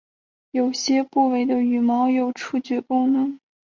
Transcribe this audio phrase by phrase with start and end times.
[0.49, 3.39] 有些部位的羽毛有触觉功能。